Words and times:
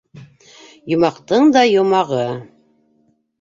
Йомаҡтың 0.93 1.51
да 1.57 1.63
йомағы... 1.75 2.25